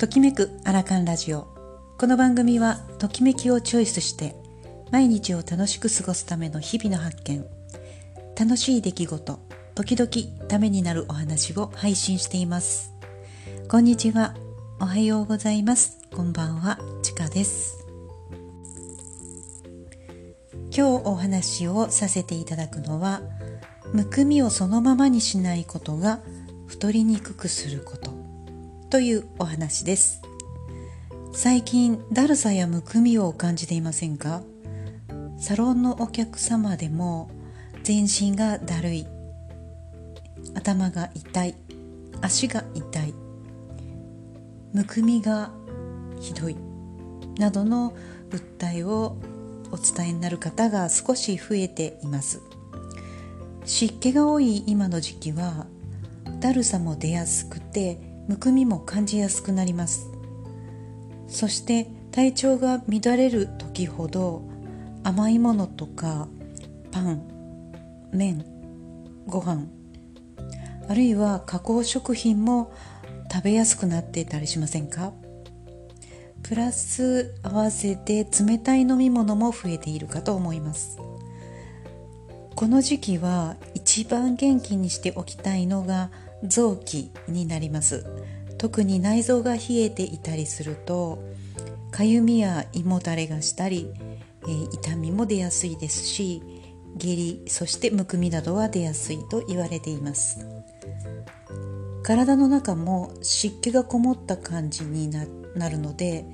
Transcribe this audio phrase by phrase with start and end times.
[0.00, 1.46] ときめくアラカンラジオ。
[1.98, 4.34] この番組はときめきをチョイスして
[4.90, 7.44] 毎日を楽しく過ごすための日々の発見。
[8.34, 9.38] 楽しい出来事
[9.74, 12.94] 時々ためになるお話を配信しています。
[13.68, 14.34] こんにちは。
[14.80, 15.98] おはようございます。
[16.10, 16.78] こんばんは。
[17.02, 17.86] ちかです。
[20.74, 23.20] 今日お話をさせていただくのは
[23.92, 26.20] むくみをそのままにしないことが
[26.68, 28.19] 太りにくくすること。
[28.90, 30.20] というお話です。
[31.32, 34.42] 最近だるさやむくみを感じていませんか？
[35.38, 37.30] サロンのお客様でも
[37.84, 39.06] 全身がだるい。
[40.56, 41.54] 頭が痛い。
[42.20, 43.14] 足が痛い。
[44.72, 45.52] むくみが
[46.20, 46.56] ひどい。
[47.38, 47.94] などの
[48.30, 49.16] 訴えを
[49.70, 52.40] お伝えになる方が少し増えています。
[53.64, 55.68] 湿気が多い今の時期は
[56.40, 60.06] だるさも出やすくてむくみも感じやすくなります。
[61.26, 64.44] そして体調が乱れる時ほど
[65.02, 66.28] 甘いものとか
[66.92, 67.22] パン
[68.12, 68.44] 麺
[69.26, 69.66] ご飯
[70.88, 72.72] あるいは加工食品も
[73.32, 75.12] 食べやすくなっていたりしませんか？
[76.44, 80.98] プラス合わせて冷たい飲み物も増えているかと思います。
[82.54, 86.12] この時期は一番元気にしておきたいのが
[86.44, 88.04] 臓器になります。
[88.58, 91.18] 特に内臓が冷えていたりすると
[91.90, 93.90] かゆみや胃もたれがしたり、
[94.42, 96.42] えー、痛みも出やすいですし
[96.96, 100.46] 下痢そしてむくみなどは出やすいと言われています。
[102.02, 105.24] 体の中も湿気がこもった感じにな
[105.68, 106.24] るので、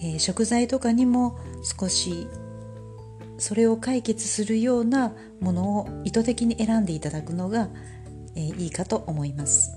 [0.00, 1.38] えー、食材とかにも
[1.78, 2.26] 少し
[3.38, 7.70] それを解決するようなものを意図的に選んでいただくのが
[8.34, 9.76] えー、いいかと思います。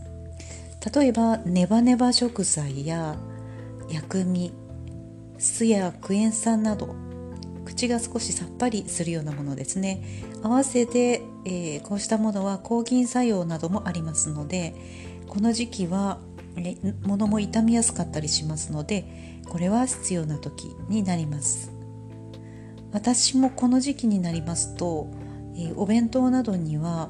[0.94, 3.18] 例えばネバネバ食材や
[3.90, 4.54] 薬味
[5.40, 6.96] 酢やクエン酸など
[7.66, 10.02] 口が少しさっぱりするようなものですね。
[10.44, 14.76] 合わせて、えー、こうしたものは抗菌作用などもありますので
[15.28, 16.20] この時期は、
[16.56, 21.72] え物も傷みやすかったりしますのでこれは必要な時になります。
[22.92, 25.08] 私もこの時期になりますと、
[25.56, 27.10] えー、お弁当などには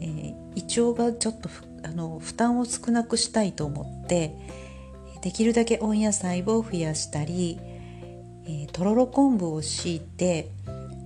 [0.00, 1.48] えー、胃腸がちょっと
[1.82, 4.36] あの負担を少なくしたいと思って
[5.22, 7.58] できるだけ温野菜を増やしたり、
[8.44, 10.50] えー、とろろ昆布を敷いて、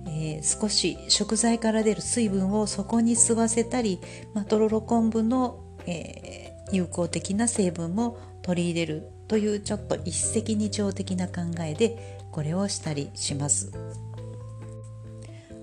[0.07, 3.99] えー、少し食材から出る水分をそこに吸わせたり、
[4.33, 13.71] まあ、とろろ昆布の、えー、有効的な成分も取り入れるというちょっと一石二鳥的な考えでこれをしたりします。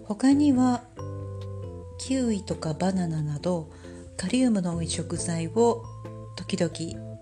[0.05, 0.83] 他には
[2.01, 3.71] キウイとかバナナなど
[4.17, 5.85] カリウムの多い食材を
[6.35, 6.73] 時々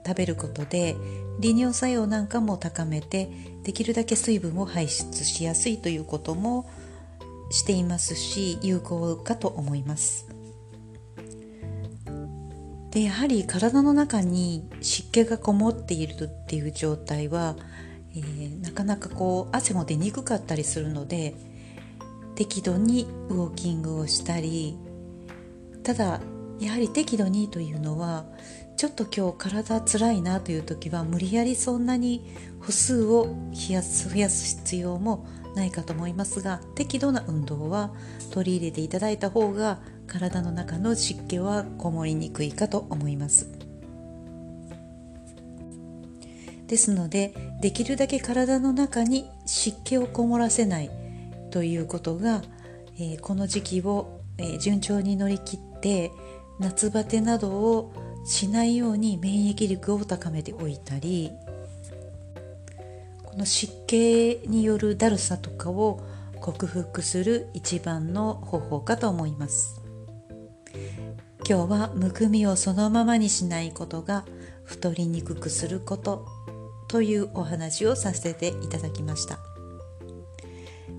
[0.06, 0.97] 食べることで
[1.41, 3.28] 利尿作用なんかも高めて
[3.65, 6.71] できるだけ水分を排出しやすいということも
[7.50, 10.28] していますし有効かと思います。
[12.93, 17.56] でやはり体の中に湿気がこもっているっていう状態は、
[18.15, 21.34] えー、なかなかこう汗も出にくかったりするので
[22.38, 24.78] 適度にウォーキングをしたり
[25.82, 26.21] ただ
[26.60, 28.26] やはり適度にというのは
[28.76, 35.26] ちょっと今日体つらいなという時は無理やりそんなに歩数を増やす増やす必要も
[35.56, 37.93] ないかと思いますが適度な運動は
[38.31, 43.50] 取り入れていただいた方が体の中の湿気はこもりにくいかと思います。
[46.69, 51.07] ですのでできるだけ体の中に湿気をこもらせない。
[51.50, 52.42] ということが、
[52.97, 56.10] えー、この時期を、えー、順調に乗り切って
[56.59, 57.92] 夏バテなどを
[58.25, 61.31] しないように免疫力を高めておいたり
[63.25, 66.00] この湿気によるだるさとかを
[66.41, 69.81] 克服する一番の方法かと思います。
[71.49, 74.26] 今日はむくみをそのままにしないことが
[74.64, 76.26] 太りにくくすること
[76.88, 79.48] というお話をさせていただきました。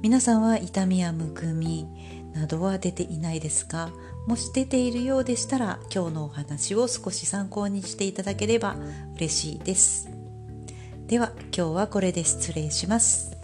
[0.02, 1.86] 皆さんは痛みやむくみ
[2.34, 3.92] などは出ていないですか？
[4.28, 8.78] もし出ているようでしたら今日のお話を少し参考にしていただければ
[9.16, 10.10] 嬉しいです。
[11.08, 13.39] では今日はこれで失礼します。